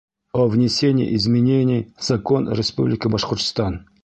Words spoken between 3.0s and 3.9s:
Башкортостан